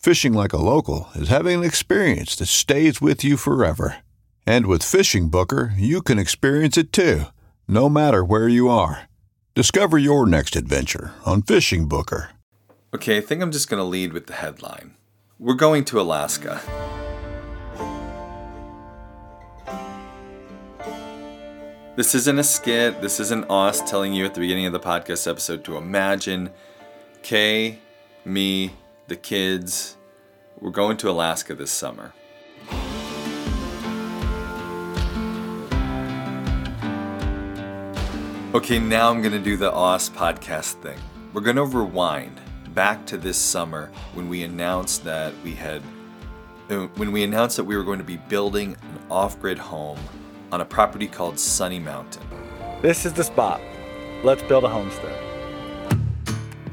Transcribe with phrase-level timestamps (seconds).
[0.00, 3.98] Fishing like a local is having an experience that stays with you forever.
[4.46, 7.24] And with FishingBooker, you can experience it too,
[7.68, 9.10] no matter where you are.
[9.54, 12.28] Discover your next adventure on FishingBooker.
[12.94, 14.94] Okay, I think I'm just going to lead with the headline.
[15.38, 16.62] We're going to Alaska.
[21.96, 23.02] This isn't a skit.
[23.02, 26.48] This isn't us telling you at the beginning of the podcast episode to imagine
[27.22, 27.80] Kay,
[28.24, 28.70] me,
[29.10, 29.96] the kids.
[30.60, 32.12] We're going to Alaska this summer.
[38.54, 40.98] Okay, now I'm going to do the OS podcast thing.
[41.32, 42.40] We're going to rewind
[42.72, 45.82] back to this summer when we announced that we had
[46.70, 49.98] uh, when we announced that we were going to be building an off-grid home
[50.52, 52.22] on a property called Sunny Mountain.
[52.80, 53.60] This is the spot.
[54.22, 55.29] Let's build a homestead.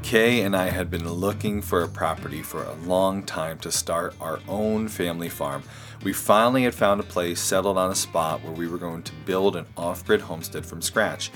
[0.08, 4.14] Kay and I had been looking for a property for a long time to start
[4.22, 5.62] our own family farm.
[6.02, 9.12] We finally had found a place settled on a spot where we were going to
[9.26, 11.30] build an off grid homestead from scratch.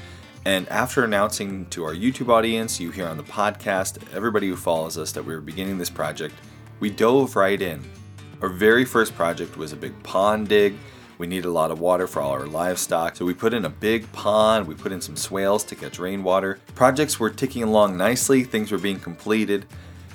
[0.47, 4.97] And after announcing to our YouTube audience, you here on the podcast, everybody who follows
[4.97, 6.35] us that we were beginning this project,
[6.81, 7.85] we dove right in.
[8.41, 10.79] Our very first project was a big pond dig.
[11.23, 13.69] We need a lot of water for all our livestock, so we put in a
[13.69, 16.59] big pond, we put in some swales to catch rainwater.
[16.75, 19.65] Projects were ticking along nicely, things were being completed.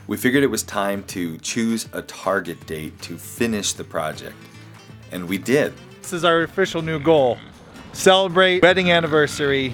[0.08, 4.36] We figured it was time to choose a target date to finish the project.
[5.14, 5.72] And we did.
[6.02, 7.38] This is our official new goal.
[7.94, 9.74] Celebrate wedding anniversary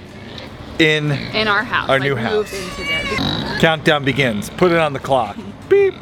[0.78, 1.90] in in our house.
[1.90, 2.54] Our like new house.
[2.54, 4.52] Into countdown begins.
[4.52, 5.36] Put it on the clock.
[5.68, 5.96] Beep.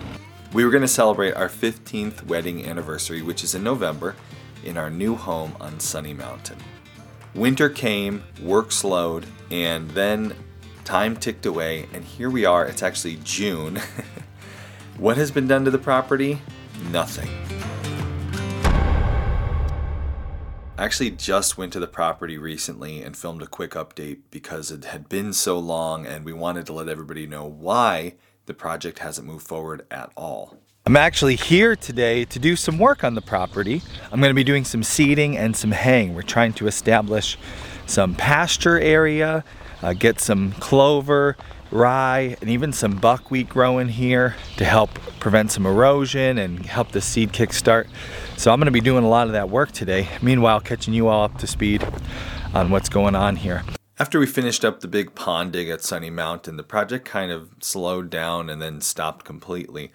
[0.51, 4.17] We were going to celebrate our 15th wedding anniversary, which is in November,
[4.63, 6.57] in our new home on Sunny Mountain.
[7.33, 10.35] Winter came, work slowed, and then
[10.83, 12.65] time ticked away, and here we are.
[12.65, 13.79] It's actually June.
[14.97, 16.41] what has been done to the property?
[16.91, 17.29] Nothing.
[20.77, 24.85] I actually just went to the property recently and filmed a quick update because it
[24.85, 28.15] had been so long and we wanted to let everybody know why
[28.47, 30.57] the project hasn't moved forward at all.
[30.83, 33.83] I'm actually here today to do some work on the property.
[34.11, 36.15] I'm going to be doing some seeding and some haying.
[36.15, 37.37] We're trying to establish
[37.85, 39.43] some pasture area,
[39.83, 41.37] uh, get some clover,
[41.69, 44.89] rye, and even some buckwheat growing here to help
[45.19, 47.87] prevent some erosion and help the seed kickstart.
[48.35, 50.09] So I'm going to be doing a lot of that work today.
[50.19, 51.87] Meanwhile, catching you all up to speed
[52.55, 53.63] on what's going on here.
[53.99, 57.51] After we finished up the big pond dig at Sunny Mountain, the project kind of
[57.59, 59.91] slowed down and then stopped completely.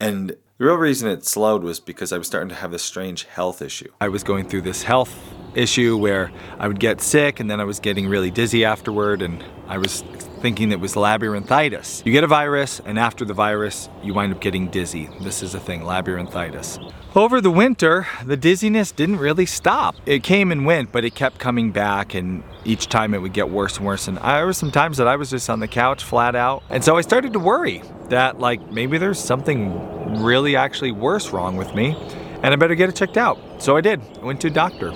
[0.00, 3.24] And the real reason it slowed was because I was starting to have this strange
[3.24, 3.90] health issue.
[3.98, 5.10] I was going through this health
[5.54, 9.42] issue where I would get sick and then I was getting really dizzy afterward and
[9.68, 10.02] I was
[10.42, 12.04] thinking it was labyrinthitis.
[12.04, 15.08] You get a virus and after the virus you wind up getting dizzy.
[15.22, 16.92] This is a thing, labyrinthitis.
[17.16, 19.96] Over the winter, the dizziness didn't really stop.
[20.04, 23.48] It came and went, but it kept coming back and each time it would get
[23.48, 24.08] worse and worse.
[24.08, 26.62] And there were some times that I was just on the couch flat out.
[26.68, 31.56] And so I started to worry that like maybe there's something really actually worse wrong
[31.56, 31.96] with me
[32.42, 33.38] and I better get it checked out.
[33.58, 34.00] So I did.
[34.20, 34.92] I went to a doctor.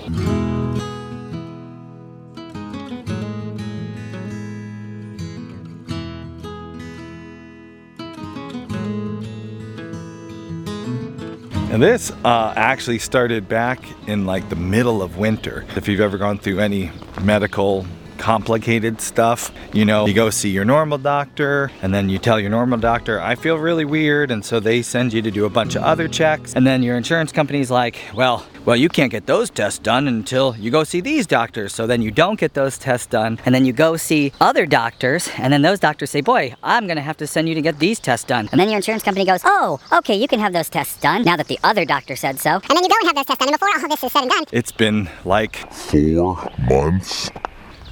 [11.70, 15.67] And this uh, actually started back in like the middle of winter.
[15.75, 17.84] If you've ever gone through any medical
[18.19, 19.52] complicated stuff.
[19.72, 23.20] You know, you go see your normal doctor and then you tell your normal doctor,
[23.20, 24.31] I feel really weird.
[24.31, 26.55] And so they send you to do a bunch of other checks.
[26.55, 30.56] And then your insurance company's like, well, well, you can't get those tests done until
[30.56, 31.75] you go see these doctors.
[31.75, 33.38] So then you don't get those tests done.
[33.44, 35.28] And then you go see other doctors.
[35.37, 37.78] And then those doctors say, boy, I'm going to have to send you to get
[37.78, 38.49] these tests done.
[38.52, 41.37] And then your insurance company goes, oh, okay, you can have those tests done now
[41.37, 42.52] that the other doctor said so.
[42.55, 43.49] And then you go and have those tests done.
[43.49, 47.31] And before all this is said and done, It's been like Four months.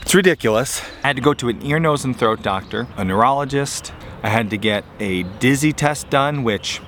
[0.02, 0.82] It's ridiculous.
[1.02, 3.92] I had to go to an ear, nose, and throat doctor, a neurologist.
[4.22, 6.80] I had to get a dizzy test done, which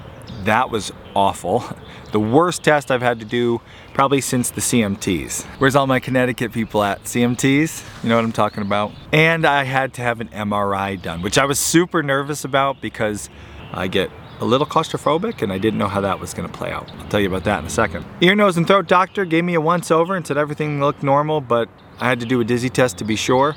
[0.43, 1.64] that was awful.
[2.12, 3.61] The worst test I've had to do
[3.93, 5.43] probably since the CMTs.
[5.58, 7.02] Where's all my Connecticut people at?
[7.02, 7.82] CMTs?
[8.05, 8.93] You know what I'm talking about?
[9.12, 13.28] And I had to have an MRI done, which I was super nervous about because
[13.72, 16.88] I get a little claustrophobic and I didn't know how that was gonna play out.
[17.00, 18.06] I'll tell you about that in a second.
[18.20, 21.40] Ear, nose, and throat doctor gave me a once over and said everything looked normal,
[21.40, 21.69] but
[22.00, 23.56] I had to do a dizzy test to be sure.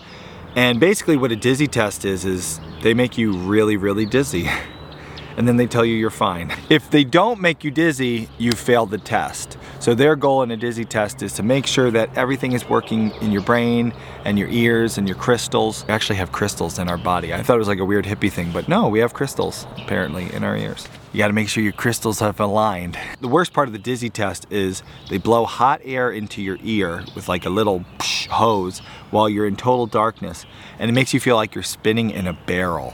[0.55, 4.49] And basically what a dizzy test is, is they make you really, really dizzy.
[5.37, 6.51] and then they tell you you're fine.
[6.69, 9.57] If they don't make you dizzy, you failed the test.
[9.79, 13.11] So their goal in a dizzy test is to make sure that everything is working
[13.21, 13.93] in your brain
[14.25, 15.85] and your ears and your crystals.
[15.87, 17.33] We actually have crystals in our body.
[17.33, 20.33] I thought it was like a weird hippie thing, but no, we have crystals apparently
[20.33, 20.87] in our ears.
[21.17, 22.95] You gotta make sure your crystals have aligned.
[23.21, 27.03] The worst part of the dizzy test is they blow hot air into your ear
[27.15, 27.83] with like a little
[28.29, 30.45] hose while you're in total darkness
[30.77, 32.93] and it makes you feel like you're spinning in a barrel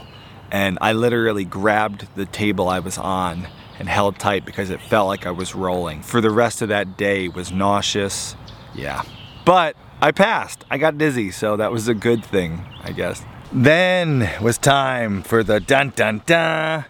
[0.50, 3.46] and I literally grabbed the table I was on
[3.78, 6.00] and held tight because it felt like I was rolling.
[6.00, 8.36] For the rest of that day was nauseous.
[8.74, 9.02] Yeah.
[9.44, 10.64] But I passed.
[10.70, 13.22] I got dizzy, so that was a good thing, I guess.
[13.52, 16.86] Then was time for the dun dun dun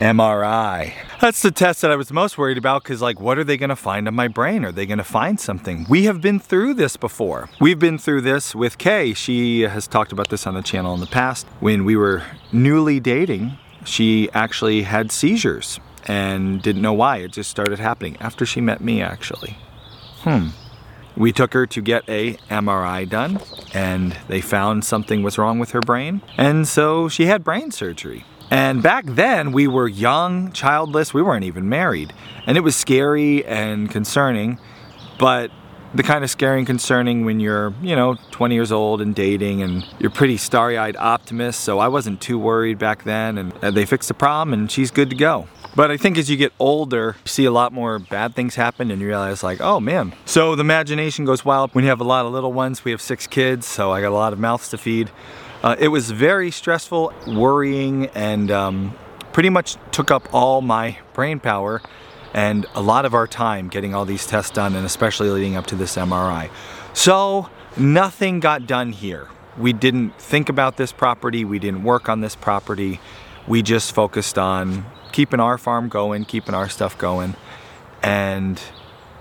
[0.00, 0.92] MRI.
[1.20, 3.76] That's the test that I was most worried about because like what are they gonna
[3.76, 4.64] find on my brain?
[4.64, 5.86] Are they gonna find something?
[5.88, 7.48] We have been through this before.
[7.60, 9.14] We've been through this with Kay.
[9.14, 11.46] She has talked about this on the channel in the past.
[11.60, 17.18] When we were newly dating, she actually had seizures and didn't know why.
[17.18, 19.56] It just started happening after she met me actually.
[20.18, 20.48] Hmm.
[21.16, 23.40] We took her to get a MRI done
[23.72, 26.22] and they found something was wrong with her brain.
[26.36, 28.24] And so she had brain surgery.
[28.50, 32.12] And back then, we were young, childless, we weren't even married.
[32.46, 34.58] And it was scary and concerning,
[35.18, 35.50] but
[35.94, 39.62] the kind of scary and concerning when you're, you know, 20 years old and dating
[39.62, 41.60] and you're pretty starry eyed optimist.
[41.60, 43.38] So I wasn't too worried back then.
[43.38, 45.48] And they fixed the problem and she's good to go.
[45.76, 48.90] But I think as you get older, you see a lot more bad things happen
[48.90, 50.14] and you realize like, oh man.
[50.24, 52.82] So the imagination goes wild when you have a lot of little ones.
[52.82, 55.10] We have six kids, so I got a lot of mouths to feed.
[55.62, 58.96] Uh, it was very stressful, worrying, and um,
[59.34, 61.82] pretty much took up all my brain power
[62.32, 65.66] and a lot of our time getting all these tests done and especially leading up
[65.66, 66.48] to this MRI.
[66.94, 69.28] So nothing got done here.
[69.58, 72.98] We didn't think about this property, we didn't work on this property.
[73.46, 74.84] We just focused on
[75.16, 77.34] keeping our farm going, keeping our stuff going,
[78.02, 78.60] and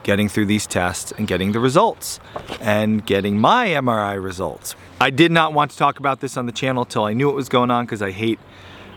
[0.03, 2.19] getting through these tests and getting the results
[2.59, 4.75] and getting my MRI results.
[4.99, 7.35] I did not want to talk about this on the channel till I knew what
[7.37, 8.39] was going on because I hate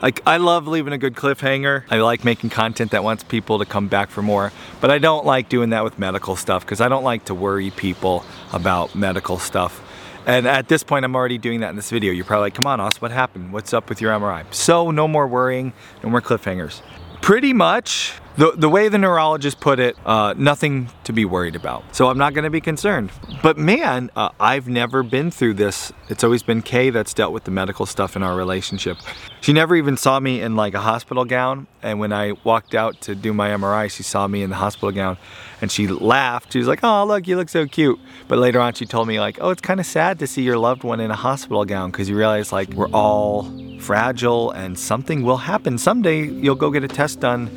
[0.03, 1.85] like I love leaving a good cliffhanger.
[1.89, 5.25] I like making content that wants people to come back for more, but I don't
[5.25, 9.39] like doing that with medical stuff because I don't like to worry people about medical
[9.39, 9.85] stuff.
[10.29, 12.13] And at this point, I'm already doing that in this video.
[12.13, 13.51] You're probably like, come on, Os, what happened?
[13.51, 14.45] What's up with your MRI?
[14.53, 15.73] So no more worrying,
[16.05, 16.83] no more cliffhangers.
[17.29, 21.83] Pretty much, the, the way the neurologist put it, uh, nothing to be worried about.
[21.95, 23.11] So I'm not gonna be concerned.
[23.43, 25.93] But man, uh, I've never been through this.
[26.09, 28.97] It's always been Kay that's dealt with the medical stuff in our relationship.
[29.41, 31.67] She never even saw me in like a hospital gown.
[31.83, 34.93] And when I walked out to do my MRI, she saw me in the hospital
[34.93, 35.19] gown
[35.61, 36.53] and she laughed.
[36.53, 37.99] She was like, oh, look, you look so cute.
[38.29, 40.59] But later on, she told me like, oh, it's kind of sad to see your
[40.59, 45.25] loved one in a hospital gown because you realize like we're all fragile and something
[45.25, 45.77] will happen.
[45.77, 47.51] Someday you'll go get a test done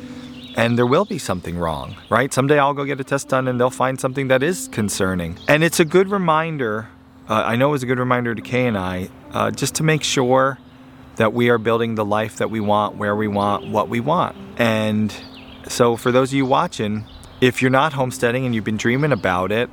[0.56, 2.32] and there will be something wrong, right?
[2.32, 5.38] Someday I'll go get a test done and they'll find something that is concerning.
[5.48, 6.88] And it's a good reminder,
[7.28, 9.82] uh, I know it was a good reminder to Kay and I, uh, just to
[9.82, 10.58] make sure
[11.16, 14.36] that we are building the life that we want, where we want, what we want.
[14.58, 15.14] And
[15.68, 17.04] so for those of you watching,
[17.40, 19.68] if you're not homesteading and you've been dreaming about it,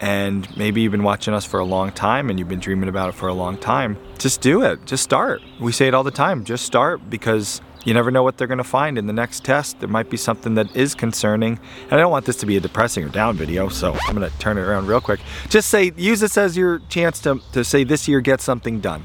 [0.00, 3.10] and maybe you've been watching us for a long time and you've been dreaming about
[3.10, 4.84] it for a long time, just do it.
[4.84, 5.40] Just start.
[5.60, 6.44] We say it all the time.
[6.44, 9.80] Just start because you never know what they're going to find in the next test.
[9.80, 11.58] There might be something that is concerning.
[11.84, 14.30] And I don't want this to be a depressing or down video, so I'm going
[14.30, 15.20] to turn it around real quick.
[15.48, 19.04] Just say, use this as your chance to, to say this year get something done.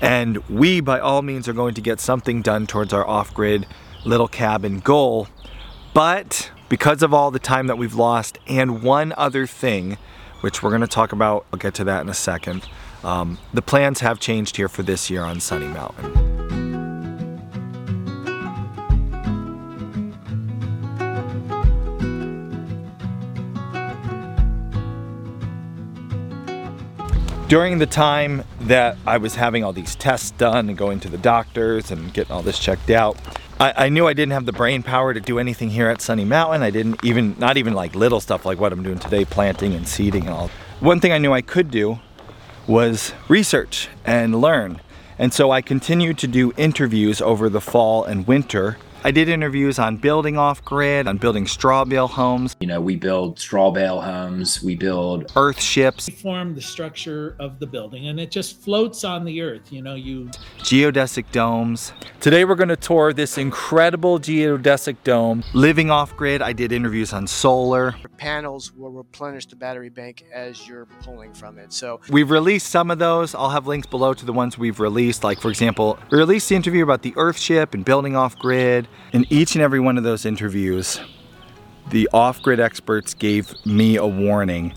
[0.00, 3.66] And we, by all means, are going to get something done towards our off-grid
[4.04, 5.28] little cabin goal.
[5.92, 8.38] But because of all the time that we've lost.
[8.46, 9.96] And one other thing,
[10.40, 12.66] which we're going to talk about, I'll get to that in a second.
[13.02, 16.33] Um, the plans have changed here for this year on Sunny Mountain.
[27.54, 31.16] During the time that I was having all these tests done and going to the
[31.16, 33.16] doctors and getting all this checked out,
[33.60, 36.24] I, I, knew I didn't have the brain power to do anything here at Sunny
[36.24, 36.64] Mountain.
[36.64, 39.86] I didn't even, not even like little stuff like what I'm doing today, planting and
[39.86, 40.50] seeding and all.
[40.80, 42.00] One thing I knew I could do
[42.66, 44.80] was research and learn.
[45.16, 49.78] And so I continued to do interviews over the fall and winter I did interviews
[49.78, 52.56] on building off grid, on building straw bale homes.
[52.60, 56.08] You know, we build straw bale homes, we build earth ships.
[56.08, 59.70] We form the structure of the building and it just floats on the earth.
[59.70, 60.30] You know, you
[60.60, 61.92] geodesic domes.
[62.20, 65.44] Today we're going to tour this incredible geodesic dome.
[65.52, 67.96] Living off grid, I did interviews on solar.
[68.16, 71.74] Panels will replenish the battery bank as you're pulling from it.
[71.74, 73.34] So we've released some of those.
[73.34, 75.22] I'll have links below to the ones we've released.
[75.22, 78.88] Like for example, we released the interview about the earth ship and building off grid.
[79.12, 81.00] In each and every one of those interviews,
[81.90, 84.74] the off-grid experts gave me a warning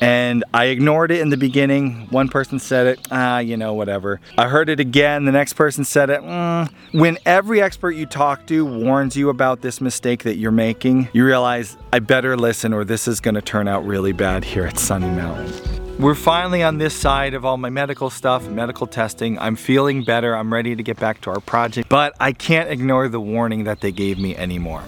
[0.00, 2.06] and I ignored it in the beginning.
[2.10, 4.20] One person said it, ah, you know, whatever.
[4.36, 6.20] I heard it again, the next person said it.
[6.20, 6.72] Mm.
[6.92, 11.24] When every expert you talk to warns you about this mistake that you're making, you
[11.24, 15.10] realize I better listen or this is gonna turn out really bad here at Sunny
[15.10, 15.87] Mountain.
[15.98, 19.36] We're finally on this side of all my medical stuff, medical testing.
[19.36, 20.36] I'm feeling better.
[20.36, 23.80] I'm ready to get back to our project, but I can't ignore the warning that
[23.80, 24.82] they gave me anymore.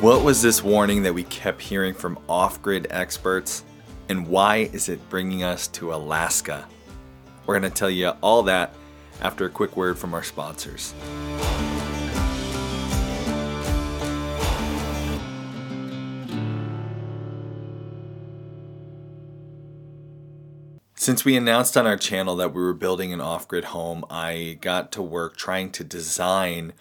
[0.00, 3.62] What was this warning that we kept hearing from off grid experts?
[4.08, 6.66] And why is it bringing us to Alaska?
[7.46, 8.74] We're going to tell you all that
[9.20, 10.94] after a quick word from our sponsors.
[20.94, 24.58] Since we announced on our channel that we were building an off grid home, I
[24.60, 26.74] got to work trying to design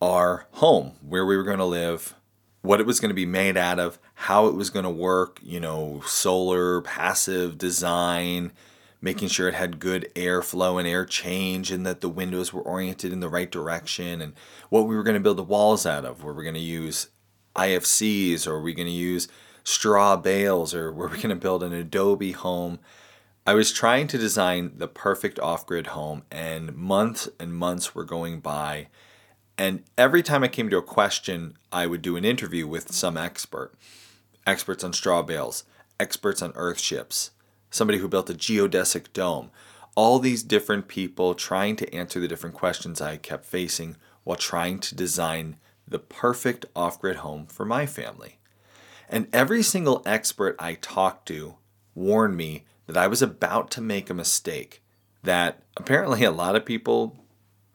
[0.00, 2.14] our home, where we were going to live,
[2.62, 5.40] what it was going to be made out of, how it was going to work,
[5.42, 8.52] you know, solar, passive design,
[9.00, 13.12] making sure it had good airflow and air change and that the windows were oriented
[13.12, 14.32] in the right direction and
[14.70, 16.22] what we were going to build the walls out of.
[16.22, 17.08] Were we going to use
[17.54, 19.28] IFCs or were we going to use
[19.64, 22.78] straw bales or were we going to build an adobe home?
[23.46, 28.40] I was trying to design the perfect off-grid home and months and months were going
[28.40, 28.88] by
[29.58, 33.16] and every time I came to a question, I would do an interview with some
[33.16, 33.72] expert
[34.46, 35.64] experts on straw bales,
[35.98, 37.32] experts on earth ships,
[37.70, 39.50] somebody who built a geodesic dome.
[39.94, 44.78] All these different people trying to answer the different questions I kept facing while trying
[44.80, 45.56] to design
[45.88, 48.38] the perfect off grid home for my family.
[49.08, 51.56] And every single expert I talked to
[51.94, 54.82] warned me that I was about to make a mistake,
[55.22, 57.16] that apparently a lot of people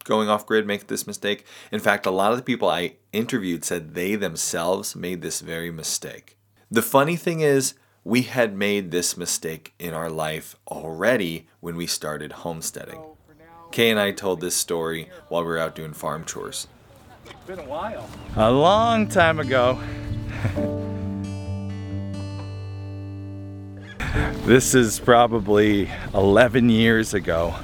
[0.04, 1.46] going off grid make this mistake.
[1.70, 5.70] In fact, a lot of the people I interviewed said they themselves made this very
[5.70, 6.36] mistake.
[6.70, 11.86] The funny thing is, we had made this mistake in our life already when we
[11.86, 13.00] started homesteading.
[13.70, 16.66] Kay and I told this story while we were out doing farm chores.
[17.24, 18.08] It's been a while.
[18.36, 19.80] A long time ago.
[24.44, 27.54] this is probably 11 years ago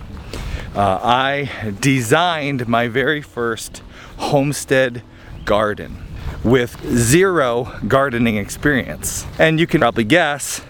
[0.78, 3.82] uh, I designed my very first
[4.16, 5.02] homestead
[5.44, 5.96] garden
[6.44, 9.26] with zero gardening experience.
[9.38, 10.60] And you can probably guess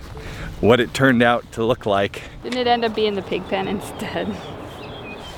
[0.61, 2.23] what it turned out to look like.
[2.43, 4.35] Didn't it end up being the pig pen instead?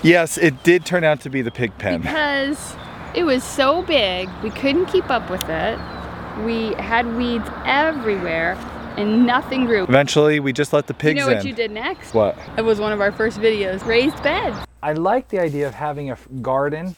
[0.02, 2.00] Yes, it did turn out to be the pig pen.
[2.00, 2.74] Because
[3.14, 5.78] it was so big, we couldn't keep up with it.
[6.44, 8.56] We had weeds everywhere
[8.96, 9.84] and nothing grew.
[9.84, 11.16] Eventually, we just let the pigs in.
[11.16, 11.46] You know what in.
[11.48, 12.14] you did next?
[12.14, 12.36] What?
[12.56, 14.56] It was one of our first videos, raised beds.
[14.82, 16.96] I like the idea of having a garden.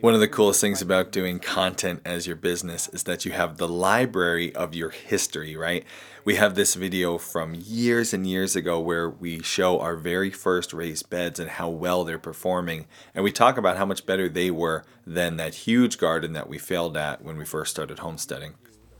[0.00, 3.56] One of the coolest things about doing content as your business is that you have
[3.56, 5.84] the library of your history, right?
[6.24, 10.72] We have this video from years and years ago where we show our very first
[10.72, 12.86] raised beds and how well they're performing.
[13.14, 16.58] And we talk about how much better they were than that huge garden that we
[16.58, 18.54] failed at when we first started homesteading.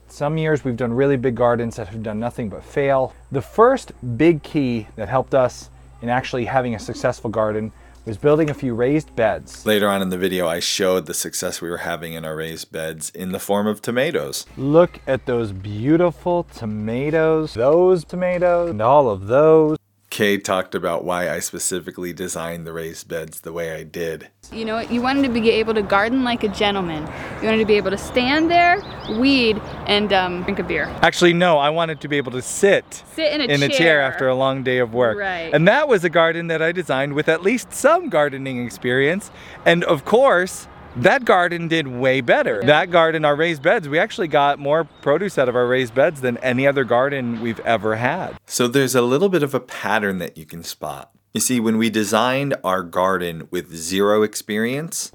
[0.06, 3.14] Some years we've done really big gardens that have done nothing but fail.
[3.32, 5.70] The first big key that helped us
[6.02, 7.72] in actually having a successful garden
[8.04, 9.64] was building a few raised beds.
[9.64, 12.70] Later on in the video, I showed the success we were having in our raised
[12.70, 14.46] beds in the form of tomatoes.
[14.56, 19.78] Look at those beautiful tomatoes, those tomatoes, and all of those.
[20.14, 24.28] Kay talked about why I specifically designed the raised beds the way I did.
[24.52, 27.02] You know, you wanted to be able to garden like a gentleman.
[27.42, 28.80] You wanted to be able to stand there,
[29.18, 30.84] weed, and um, drink a beer.
[31.02, 33.76] Actually, no, I wanted to be able to sit, Sit in a in a chair
[33.76, 34.02] chair.
[34.02, 35.18] after a long day of work.
[35.18, 35.52] Right.
[35.52, 39.32] And that was a garden that I designed with at least some gardening experience.
[39.66, 42.62] And of course, that garden did way better.
[42.62, 46.20] That garden, our raised beds, we actually got more produce out of our raised beds
[46.20, 48.36] than any other garden we've ever had.
[48.46, 51.10] So there's a little bit of a pattern that you can spot.
[51.32, 55.10] You see, when we designed our garden with zero experience,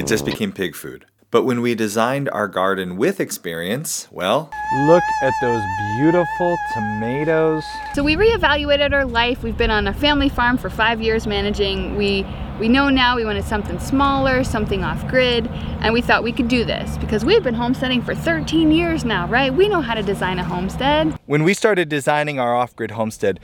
[0.00, 1.06] it just became pig food.
[1.30, 5.64] But when we designed our garden with experience, well, Look at those
[5.96, 7.64] beautiful tomatoes.
[7.92, 9.42] So we reevaluated our life.
[9.42, 11.96] We've been on a family farm for five years managing.
[11.96, 12.24] We
[12.60, 15.48] we know now we wanted something smaller, something off grid,
[15.80, 19.26] and we thought we could do this because we've been homesteading for 13 years now,
[19.26, 19.52] right?
[19.52, 21.18] We know how to design a homestead.
[21.26, 23.40] When we started designing our off-grid homestead,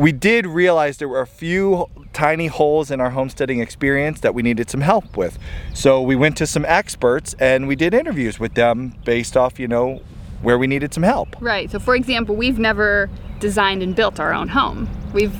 [0.00, 4.40] we did realize there were a few tiny holes in our homesteading experience that we
[4.40, 5.38] needed some help with.
[5.74, 9.68] So we went to some experts and we did interviews with them based off, you
[9.68, 10.00] know,
[10.40, 11.36] where we needed some help.
[11.38, 11.70] Right.
[11.70, 14.88] So for example, we've never designed and built our own home.
[15.12, 15.36] We've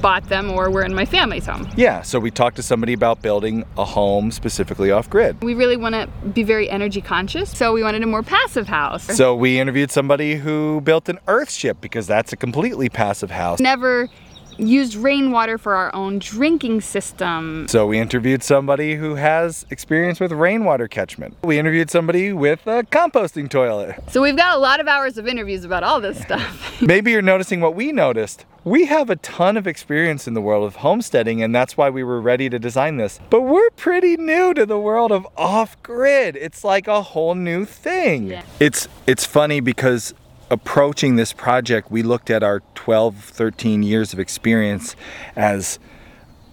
[0.00, 1.68] bought them or we're in my family's home.
[1.76, 5.42] Yeah, so we talked to somebody about building a home specifically off-grid.
[5.42, 9.04] We really want to be very energy conscious, so we wanted a more passive house.
[9.04, 13.60] So we interviewed somebody who built an earth ship because that's a completely passive house.
[13.60, 14.08] never
[14.58, 17.66] used rainwater for our own drinking system.
[17.68, 21.36] So we interviewed somebody who has experience with rainwater catchment.
[21.42, 23.96] We interviewed somebody with a composting toilet.
[24.10, 26.80] So we've got a lot of hours of interviews about all this stuff.
[26.82, 28.44] Maybe you're noticing what we noticed.
[28.64, 32.02] We have a ton of experience in the world of homesteading, and that's why we
[32.02, 33.20] were ready to design this.
[33.28, 36.36] But we're pretty new to the world of off-grid.
[36.36, 38.28] It's like a whole new thing.
[38.28, 38.42] Yeah.
[38.60, 40.14] It's it's funny because
[40.54, 44.94] approaching this project, we looked at our 12, 13 years of experience
[45.34, 45.80] as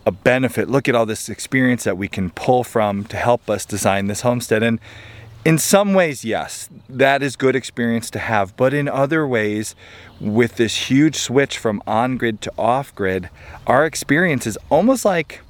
[0.07, 0.67] a benefit.
[0.67, 4.21] Look at all this experience that we can pull from to help us design this
[4.21, 4.63] homestead.
[4.63, 4.79] And
[5.45, 8.57] in some ways, yes, that is good experience to have.
[8.57, 9.75] But in other ways,
[10.19, 13.29] with this huge switch from on grid to off grid,
[13.67, 15.41] our experience is almost like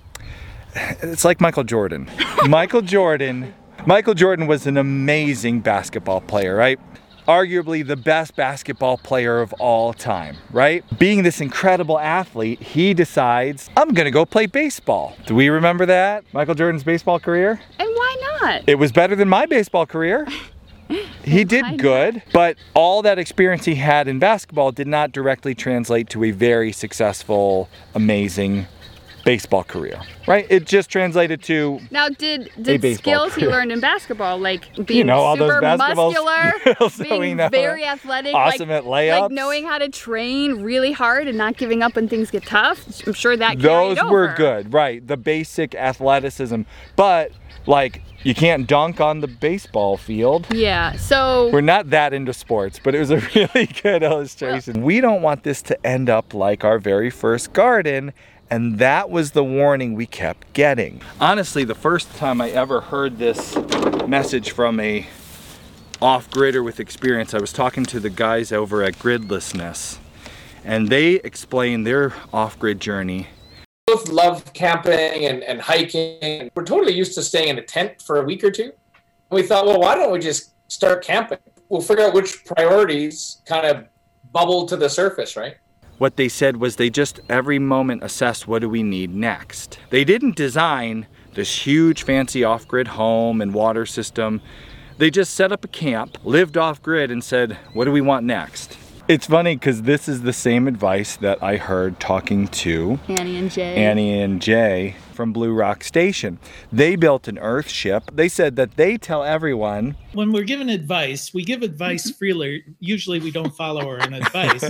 [0.75, 2.09] it's like Michael Jordan.
[2.47, 3.53] Michael Jordan.
[3.85, 6.79] Michael Jordan was an amazing basketball player, right?
[7.27, 10.83] Arguably the best basketball player of all time, right?
[10.97, 15.15] Being this incredible athlete, he decides, I'm gonna go play baseball.
[15.25, 16.23] Do we remember that?
[16.33, 17.61] Michael Jordan's baseball career?
[17.79, 18.63] and why not?
[18.67, 20.27] It was better than my baseball career.
[21.23, 26.09] He did good, but all that experience he had in basketball did not directly translate
[26.09, 28.67] to a very successful, amazing
[29.23, 30.45] baseball career, right?
[30.49, 35.19] It just translated to Now, did did skills he learned in basketball, like being know,
[35.19, 39.21] all those super basketball muscular, skills being very athletic, Awesome like, at layups.
[39.21, 42.85] like knowing how to train really hard and not giving up when things get tough.
[43.07, 44.35] I'm sure that those carried were over.
[44.35, 45.05] good, right?
[45.05, 46.61] The basic athleticism,
[46.95, 47.31] but
[47.67, 50.45] like you can't dunk on the baseball field.
[50.51, 50.95] Yeah.
[50.97, 54.83] So We're not that into sports, but it was a really good illustration.
[54.83, 58.13] We don't want this to end up like our very first garden,
[58.51, 61.01] and that was the warning we kept getting.
[61.19, 63.55] Honestly, the first time I ever heard this
[64.07, 65.07] message from a
[65.99, 69.97] off-gridder with experience, I was talking to the guys over at Gridlessness,
[70.63, 73.27] and they explained their off-grid journey
[73.91, 76.49] both love camping and, and hiking.
[76.55, 78.71] We're totally used to staying in a tent for a week or two.
[78.71, 78.73] And
[79.31, 81.39] we thought, well, why don't we just start camping?
[81.67, 83.87] We'll figure out which priorities kind of
[84.31, 85.57] bubble to the surface, right?
[86.01, 89.77] What they said was they just every moment assessed what do we need next.
[89.91, 94.41] They didn't design this huge fancy off-grid home and water system.
[94.97, 98.79] They just set up a camp, lived off-grid and said, what do we want next?
[99.11, 103.51] It's funny because this is the same advice that I heard talking to Annie and
[103.51, 103.75] Jay.
[103.75, 106.39] Annie and Jay from Blue Rock Station.
[106.71, 108.09] They built an earth ship.
[108.13, 112.63] They said that they tell everyone When we're given advice, we give advice freely.
[112.79, 114.63] Usually, we don't follow our own advice,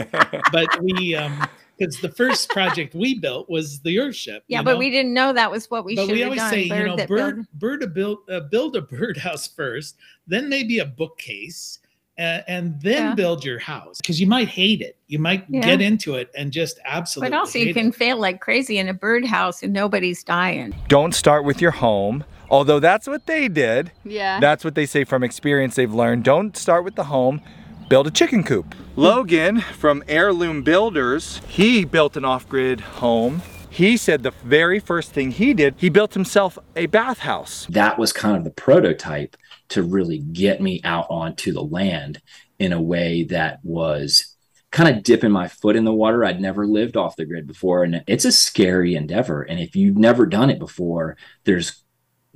[0.52, 4.40] but we, um, because the first project we built was the Earthship.
[4.48, 4.78] Yeah, you but know?
[4.80, 6.50] we didn't know that was what we but should we always done.
[6.50, 10.80] say, you know, bird, build- bird a build, uh, build a birdhouse first, then maybe
[10.80, 11.78] a bookcase,
[12.22, 13.16] uh, and then Yeah.
[13.16, 14.96] build your house because you might hate it.
[15.08, 15.62] You might Yeah.
[15.62, 17.32] get into it and just absolutely.
[17.32, 17.96] But also, you can it.
[17.96, 20.74] fail like crazy in a birdhouse and nobody's dying.
[20.88, 22.24] don't start with your home.
[22.50, 23.92] Although that's what they did.
[24.04, 24.40] Yeah.
[24.40, 26.24] That's what they say from experience they've learned.
[26.26, 27.42] Don't start with the home,
[27.90, 28.76] build a chicken coop.
[28.98, 33.42] Logan from Heirloom Builders, he built an off-grid home
[33.74, 37.66] He said the very first thing he did, he built himself a bathhouse.
[37.70, 39.38] That was kind of the prototype
[39.72, 42.22] to really get me out onto the land
[42.60, 44.36] in a way that was
[44.72, 46.24] kind of dipping my foot in the water.
[46.24, 49.42] I'd never lived off the grid before, and it's a scary endeavor.
[49.42, 51.84] And if you've never done it before, there's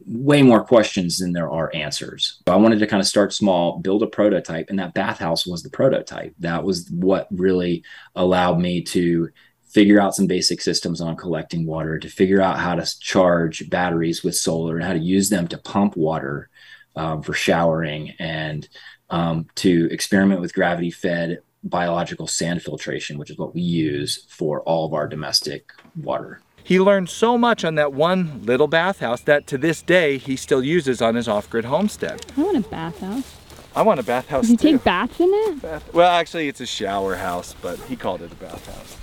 [0.06, 2.42] way more questions than there are answers.
[2.46, 5.64] So I wanted to kind of start small, build a prototype, and that bathhouse was
[5.64, 6.36] the prototype.
[6.40, 7.84] That was what really
[8.16, 9.30] allowed me to
[9.68, 14.24] figure out some basic systems on collecting water, to figure out how to charge batteries
[14.24, 16.50] with solar and how to use them to pump water
[16.96, 18.68] um, for showering and
[19.10, 24.62] um, to experiment with gravity fed biological sand filtration, which is what we use for
[24.62, 26.40] all of our domestic water.
[26.64, 30.64] He learned so much on that one little bathhouse that to this day he still
[30.64, 32.26] uses on his off-grid homestead.
[32.38, 33.36] I want a bathhouse.
[33.76, 34.72] I want a bathhouse Can You too.
[34.74, 35.62] take baths in it?
[35.62, 38.98] Bath- well, actually, it's a shower house, but he called it a bathhouse.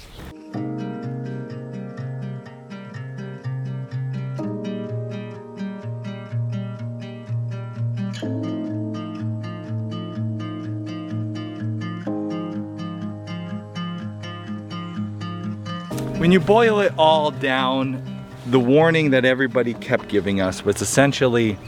[16.33, 18.03] When you boil it all down,
[18.47, 21.59] the warning that everybody kept giving us was essentially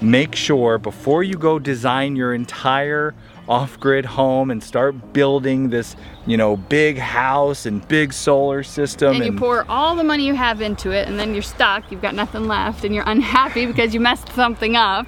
[0.00, 3.14] make sure before you go design your entire
[3.50, 5.94] off-grid home and start building this,
[6.26, 10.36] you know, big house and big solar system And you pour all the money you
[10.36, 11.92] have into it, and then you're stuck.
[11.92, 15.06] You've got nothing left, and you're unhappy because you messed something up.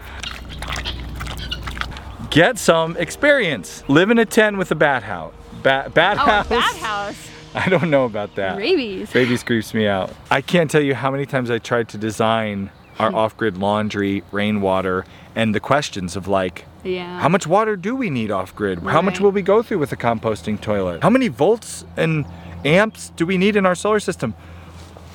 [2.29, 3.83] get some experience.
[3.89, 5.35] Live in a tent with a bat oh, house.
[5.63, 6.47] Bat, bat Oh, house.
[6.47, 7.31] a bathhouse.
[7.67, 8.57] I don't know about that.
[8.57, 9.15] Rabies.
[9.15, 10.13] Rabies creeps me out.
[10.31, 15.05] I can't tell you how many times I tried to design our off-grid laundry, rainwater,
[15.37, 17.21] and the questions of like, Yeah.
[17.21, 18.81] how much water do we need off-grid?
[18.81, 21.03] How much will we go through with a composting toilet?
[21.03, 22.25] How many volts and
[22.65, 24.35] amps do we need in our solar system?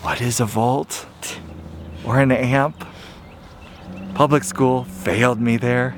[0.02, 1.06] What is a volt?
[2.06, 2.86] Or an amp?
[4.14, 5.96] Public school failed me there.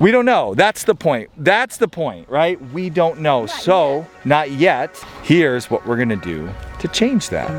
[0.00, 0.54] We don't know.
[0.54, 1.28] That's the point.
[1.36, 2.58] That's the point, right?
[2.72, 3.44] We don't know.
[3.44, 4.96] so, not yet.
[5.22, 7.50] Here's what we're going to do to change that.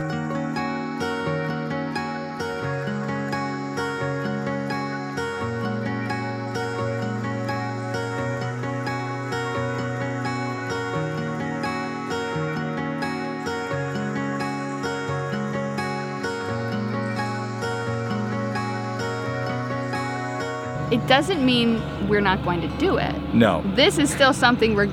[20.91, 23.15] It doesn't mean we're not going to do it.
[23.33, 23.63] No.
[23.73, 24.89] This is still something we're.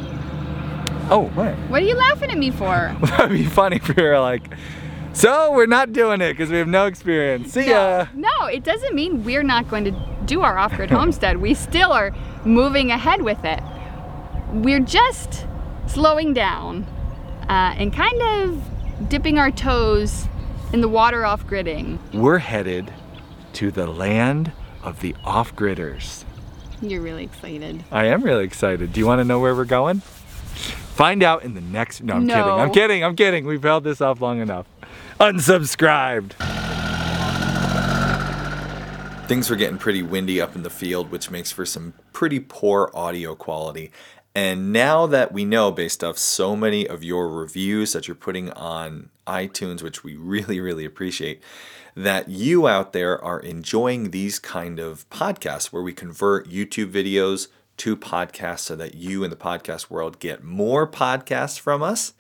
[1.11, 1.55] Oh, what?
[1.69, 2.97] What are you laughing at me for?
[3.03, 4.45] That'd be funny if we were like,
[5.13, 7.53] so we're not doing it because we have no experience.
[7.53, 8.07] See ya.
[8.15, 9.91] No, it doesn't mean we're not going to
[10.27, 11.39] do our off grid homestead.
[11.39, 13.61] We still are moving ahead with it.
[14.53, 15.45] We're just
[15.89, 16.85] slowing down
[17.49, 20.29] uh, and kind of dipping our toes
[20.73, 21.99] in the water off gridding.
[22.15, 22.93] We're headed
[23.55, 24.53] to the land
[24.85, 26.25] of the off-gridders.
[26.81, 27.83] You're really excited.
[27.91, 28.93] I am really excited.
[28.93, 30.01] Do you want to know where we're going?
[30.01, 32.03] Find out in the next.
[32.03, 32.35] No, I'm No.
[32.35, 32.61] kidding.
[32.61, 33.05] I'm kidding.
[33.05, 33.47] I'm kidding.
[33.47, 34.67] We've held this off long enough.
[35.21, 36.33] Unsubscribed.
[39.27, 42.91] Things were getting pretty windy up in the field, which makes for some pretty poor
[42.95, 43.91] audio quality.
[44.35, 48.51] And now that we know, based off so many of your reviews that you're putting
[48.53, 51.43] on iTunes, which we really, really appreciate,
[51.99, 57.49] that you out there are enjoying these kind of podcasts where we convert YouTube videos
[57.77, 62.13] to podcasts so that you in the podcast world get more podcasts from us.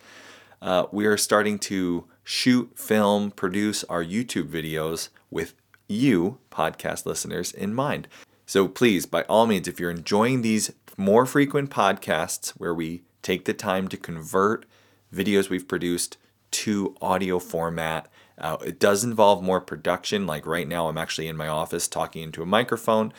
[0.60, 5.54] Uh, we are starting to shoot, film, produce our YouTube videos with
[5.86, 8.08] you, podcast listeners, in mind.
[8.46, 13.44] So please, by all means, if you're enjoying these more frequent podcasts where we take
[13.44, 14.66] the time to convert
[15.14, 16.16] videos we've produced
[16.50, 18.08] to audio format,
[18.40, 20.26] uh, it does involve more production.
[20.26, 23.12] Like right now, I'm actually in my office talking into a microphone.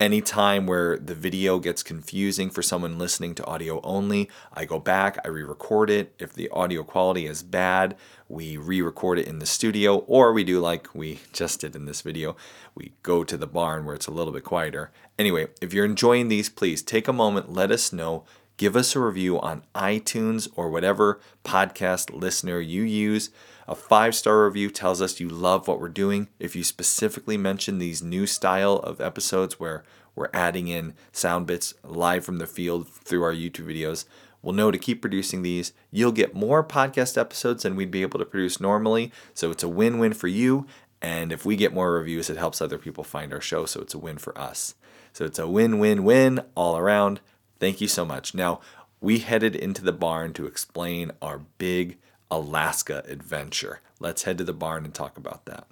[0.00, 4.80] Any time where the video gets confusing for someone listening to audio only, I go
[4.80, 6.14] back, I re record it.
[6.18, 7.96] If the audio quality is bad,
[8.28, 11.84] we re record it in the studio, or we do like we just did in
[11.84, 12.36] this video.
[12.74, 14.90] We go to the barn where it's a little bit quieter.
[15.16, 18.24] Anyway, if you're enjoying these, please take a moment, let us know.
[18.56, 23.30] Give us a review on iTunes or whatever podcast listener you use.
[23.66, 26.28] A five star review tells us you love what we're doing.
[26.38, 31.72] If you specifically mention these new style of episodes where we're adding in sound bits
[31.82, 34.04] live from the field through our YouTube videos,
[34.42, 35.72] we'll know to keep producing these.
[35.90, 39.10] You'll get more podcast episodes than we'd be able to produce normally.
[39.32, 40.66] So it's a win win for you.
[41.00, 43.64] And if we get more reviews, it helps other people find our show.
[43.64, 44.74] So it's a win for us.
[45.14, 47.20] So it's a win win win all around.
[47.60, 48.34] Thank you so much.
[48.34, 48.60] Now,
[49.00, 51.98] we headed into the barn to explain our big
[52.34, 53.80] Alaska adventure.
[54.00, 55.68] Let's head to the barn and talk about that.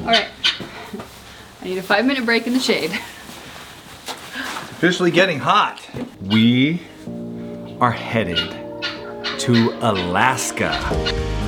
[0.00, 0.28] All right.
[1.60, 2.90] I need a five minute break in the shade.
[4.72, 5.88] Officially getting hot.
[6.20, 6.82] We
[7.80, 8.38] are headed
[9.38, 11.39] to Alaska.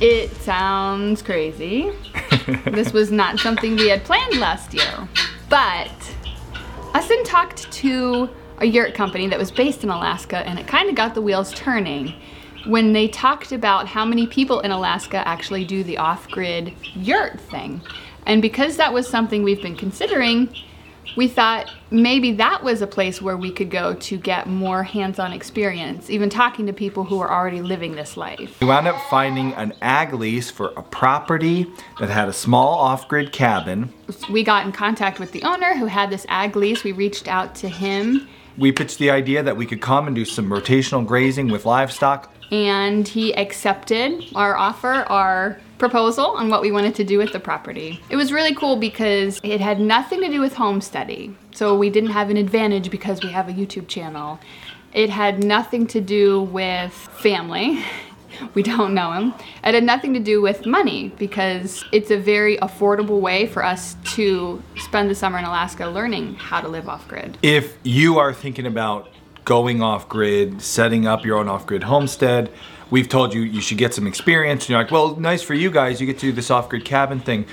[0.00, 1.92] It sounds crazy.
[2.64, 5.08] this was not something we had planned last year.
[5.50, 5.92] But
[6.94, 10.94] Austin talked to a yurt company that was based in Alaska and it kind of
[10.94, 12.14] got the wheels turning
[12.66, 17.38] when they talked about how many people in Alaska actually do the off grid yurt
[17.38, 17.82] thing.
[18.26, 20.54] And because that was something we've been considering,
[21.16, 25.32] we thought maybe that was a place where we could go to get more hands-on
[25.32, 28.60] experience, even talking to people who are already living this life.
[28.60, 31.66] We wound up finding an ag lease for a property
[31.98, 33.92] that had a small off-grid cabin.
[34.30, 36.84] We got in contact with the owner who had this ag lease.
[36.84, 40.24] We reached out to him We pitched the idea that we could come and do
[40.24, 42.30] some rotational grazing with livestock.
[42.50, 47.40] And he accepted our offer, our proposal on what we wanted to do with the
[47.40, 48.00] property.
[48.10, 51.36] It was really cool because it had nothing to do with homesteading.
[51.52, 54.38] So we didn't have an advantage because we have a YouTube channel.
[54.92, 57.82] It had nothing to do with family.
[58.54, 59.34] We don't know him.
[59.64, 63.96] It had nothing to do with money because it's a very affordable way for us
[64.14, 67.36] to spend the summer in Alaska learning how to live off grid.
[67.42, 69.10] If you are thinking about
[69.50, 72.48] going off grid, setting up your own off grid homestead,
[72.88, 74.62] we've told you you should get some experience.
[74.62, 76.84] And you're like, well, nice for you guys, you get to do this off grid
[76.84, 77.44] cabin thing.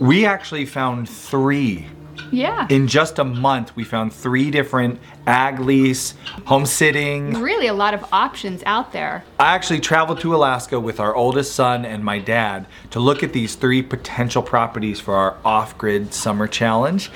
[0.00, 1.86] We actually found three.
[2.32, 2.66] Yeah.
[2.70, 6.14] In just a month, we found three different ag lease,
[6.44, 7.30] homesteading.
[7.30, 9.22] There's really a lot of options out there.
[9.38, 13.32] I actually traveled to Alaska with our oldest son and my dad to look at
[13.32, 17.12] these three potential properties for our off grid summer challenge.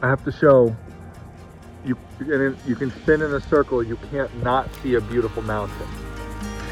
[0.00, 0.74] I have to show
[1.84, 3.82] you and you can spin in a circle.
[3.82, 5.88] You can't not see a beautiful mountain.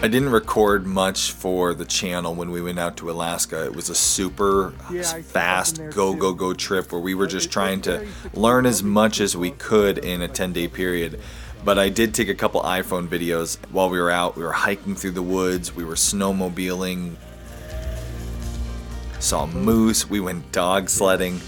[0.03, 3.67] I didn't record much for the channel when we went out to Alaska.
[3.67, 8.07] It was a super fast go, go, go trip where we were just trying to
[8.33, 11.21] learn as much as we could in a 10 day period.
[11.67, 14.37] But I did take a couple iPhone videos while we were out.
[14.37, 17.17] We were hiking through the woods, we were snowmobiling,
[19.19, 21.41] saw moose, we went dog sledding.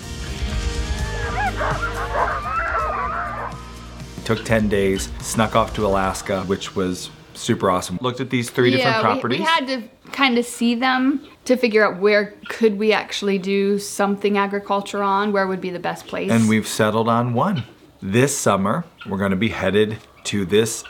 [4.35, 7.99] Took 10 days, snuck off to Alaska, which was super awesome.
[8.01, 9.41] Looked at these three different properties.
[9.41, 13.37] We, we had to kind of see them to figure out where could we actually
[13.37, 16.31] do something agriculture on, where would be the best place.
[16.31, 17.65] and we've settled on one.
[18.01, 20.83] This summer, we're going to be headed to this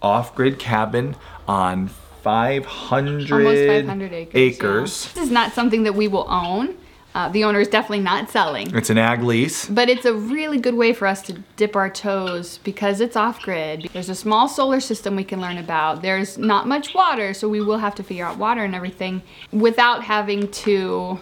[0.00, 1.16] off grid cabin
[1.48, 1.88] on
[2.22, 4.34] 500, almost 500 acres.
[4.34, 5.06] acres.
[5.06, 5.14] yeah.
[5.14, 6.76] This is not something that we will own.
[7.14, 8.74] Uh, the owner is definitely not selling.
[8.74, 9.68] It's an ag lease.
[9.68, 13.40] But it's a really good way for us to dip our toes because it's off
[13.42, 13.88] grid.
[13.92, 16.02] There's a small solar system we can learn about.
[16.02, 19.22] There's not much water, so we will have to figure out water and everything
[19.52, 21.20] without having to,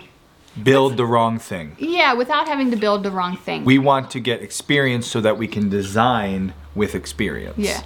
[0.62, 1.76] Build the wrong thing.
[1.78, 3.64] yeah, without having to build the wrong thing.
[3.64, 7.58] We want to get experience so that we can design with experience.
[7.58, 7.82] yeah.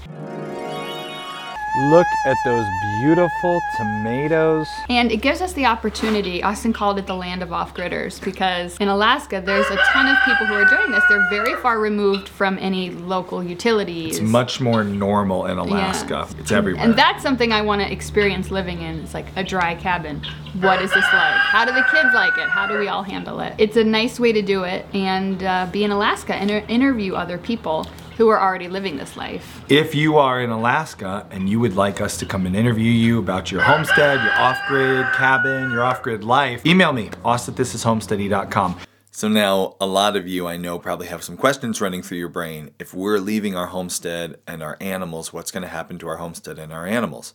[1.79, 2.67] Look at those
[3.01, 4.67] beautiful tomatoes.
[4.89, 8.79] And it gives us the opportunity, Austin called it the land of off gridders, because
[8.79, 11.05] in Alaska, there's a ton of people who are doing this.
[11.11, 14.17] They're very far removed from any local utilities.
[14.17, 16.27] It's much more normal in Alaska.
[16.39, 16.83] It's everywhere.
[16.83, 19.01] And that's something I want to experience living in.
[19.01, 20.23] It's like a dry cabin.
[20.61, 21.35] What is this like?
[21.35, 22.49] How do the kids like it?
[22.49, 23.55] How do we all handle it?
[23.59, 27.37] It's a nice way to do it and uh, be in Alaska and interview other
[27.37, 27.87] people
[28.17, 29.63] who are already living this life.
[29.69, 33.19] If you are in Alaska and you would like us to come and interview you
[33.19, 38.77] about your homestead, your off-grid cabin, your off-grid life, email me, austin@thisishomesteady.com.
[39.11, 42.29] So now, a lot of you I know probably have some questions running through your
[42.29, 42.73] brain.
[42.79, 46.59] If we're leaving our homestead and our animals, what's going to happen to our homestead
[46.59, 47.33] and our animals?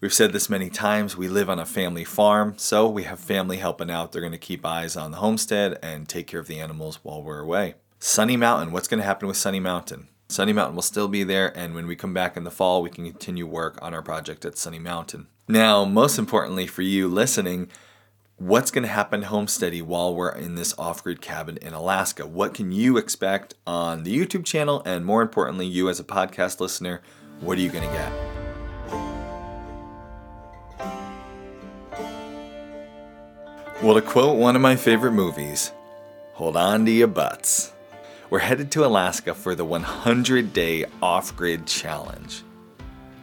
[0.00, 1.16] We've said this many times.
[1.16, 4.10] We live on a family farm, so we have family helping out.
[4.10, 7.22] They're going to keep eyes on the homestead and take care of the animals while
[7.22, 7.76] we're away.
[8.00, 10.08] Sunny Mountain, what's going to happen with Sunny Mountain?
[10.32, 12.88] Sunny Mountain will still be there, and when we come back in the fall, we
[12.88, 15.26] can continue work on our project at Sunny Mountain.
[15.46, 17.68] Now, most importantly for you listening,
[18.38, 22.26] what's going to happen homesteady while we're in this off-grid cabin in Alaska?
[22.26, 24.82] What can you expect on the YouTube channel?
[24.86, 27.02] And more importantly, you as a podcast listener,
[27.40, 28.12] what are you going to get?
[33.82, 35.72] Well, to quote one of my favorite movies,
[36.32, 37.74] hold on to your butts.
[38.32, 42.42] We're headed to Alaska for the 100 day off grid challenge.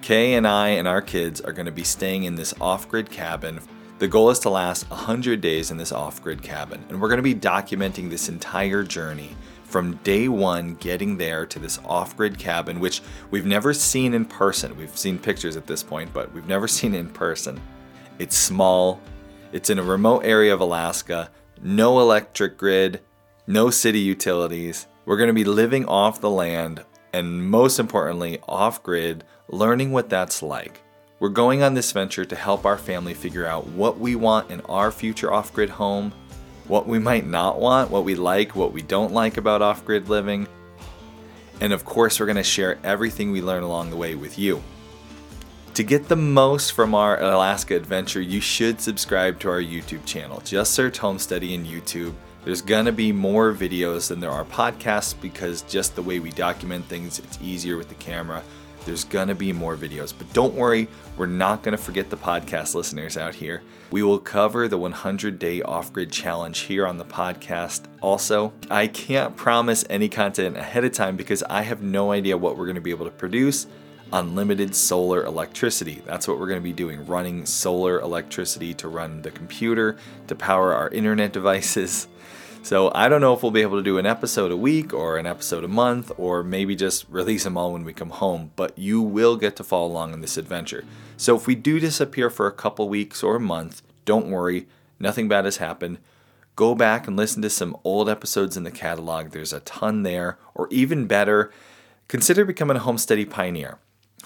[0.03, 3.09] Kay and I and our kids are going to be staying in this off grid
[3.09, 3.59] cabin.
[3.97, 7.17] The goal is to last 100 days in this off grid cabin, and we're going
[7.17, 12.37] to be documenting this entire journey from day one getting there to this off grid
[12.37, 14.77] cabin, which we've never seen in person.
[14.77, 17.59] We've seen pictures at this point, but we've never seen in person.
[18.19, 19.01] It's small,
[19.53, 21.31] it's in a remote area of Alaska,
[21.63, 23.01] no electric grid,
[23.47, 24.85] no city utilities.
[25.09, 30.07] We're going to be living off the land and most importantly, off grid, learning what
[30.07, 30.83] that's like.
[31.19, 34.61] We're going on this venture to help our family figure out what we want in
[34.61, 36.13] our future off grid home,
[36.67, 40.09] what we might not want, what we like, what we don't like about off grid
[40.09, 40.47] living.
[41.59, 44.61] And of course, we're going to share everything we learn along the way with you.
[45.73, 50.39] To get the most from our Alaska adventure, you should subscribe to our YouTube channel.
[50.41, 52.13] Just search Homesteady in YouTube.
[52.45, 56.85] There's gonna be more videos than there are podcasts because just the way we document
[56.85, 58.41] things, it's easier with the camera.
[58.85, 63.17] There's gonna be more videos, but don't worry, we're not gonna forget the podcast listeners
[63.17, 63.61] out here.
[63.91, 67.81] We will cover the 100 day off grid challenge here on the podcast.
[68.01, 72.57] Also, I can't promise any content ahead of time because I have no idea what
[72.57, 73.67] we're gonna be able to produce.
[74.11, 76.01] Unlimited solar electricity.
[76.05, 80.35] That's what we're going to be doing running solar electricity to run the computer, to
[80.35, 82.07] power our internet devices.
[82.61, 85.17] So I don't know if we'll be able to do an episode a week or
[85.17, 88.77] an episode a month or maybe just release them all when we come home, but
[88.77, 90.83] you will get to follow along in this adventure.
[91.15, 94.67] So if we do disappear for a couple weeks or a month, don't worry,
[94.99, 95.99] nothing bad has happened.
[96.55, 99.29] Go back and listen to some old episodes in the catalog.
[99.29, 100.37] There's a ton there.
[100.53, 101.53] Or even better,
[102.09, 103.79] consider becoming a Homesteady Pioneer.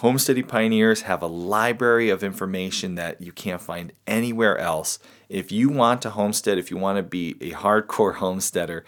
[0.04, 5.00] Homesteady Pioneers have a library of information that you can't find anywhere else.
[5.30, 8.84] If you want to homestead, if you want to be a hardcore homesteader,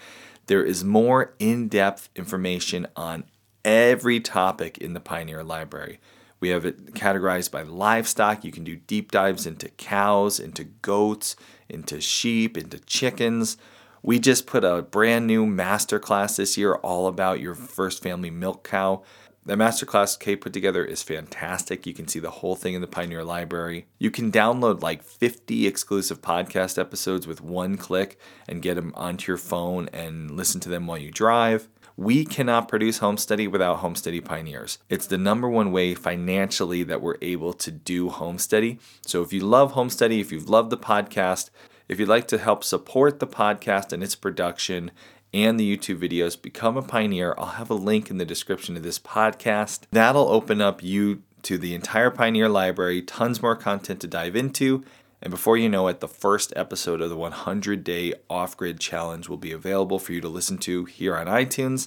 [0.46, 3.24] there is more in depth information on
[3.64, 6.00] every topic in the Pioneer Library.
[6.38, 8.44] We have it categorized by livestock.
[8.44, 11.34] You can do deep dives into cows, into goats,
[11.66, 13.56] into sheep, into chickens.
[14.02, 18.68] We just put a brand new masterclass this year all about your first family milk
[18.68, 19.02] cow.
[19.46, 21.86] The masterclass Kay put together is fantastic.
[21.86, 23.86] You can see the whole thing in the Pioneer Library.
[23.96, 29.30] You can download like 50 exclusive podcast episodes with one click and get them onto
[29.30, 31.68] your phone and listen to them while you drive.
[31.96, 34.78] We cannot produce Homesteady without Homesteady Pioneers.
[34.90, 38.80] It's the number one way financially that we're able to do Homesteady.
[39.06, 41.50] So if you love Homesteady, if you've loved the podcast,
[41.88, 44.90] if you'd like to help support the podcast and its production
[45.36, 47.34] and the YouTube videos, become a pioneer.
[47.36, 49.82] I'll have a link in the description of this podcast.
[49.90, 54.82] That'll open up you to the entire Pioneer library, tons more content to dive into.
[55.20, 59.28] And before you know it, the first episode of the 100 day off grid challenge
[59.28, 61.86] will be available for you to listen to here on iTunes.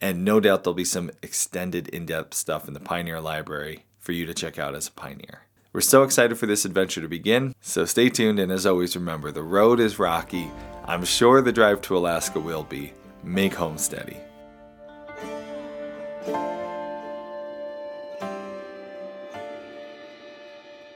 [0.00, 4.12] And no doubt there'll be some extended, in depth stuff in the Pioneer library for
[4.12, 5.42] you to check out as a pioneer.
[5.72, 8.38] We're so excited for this adventure to begin, so stay tuned.
[8.38, 10.52] And as always, remember the road is rocky
[10.86, 12.92] I'm sure the drive to Alaska will be.
[13.22, 14.18] Make home steady.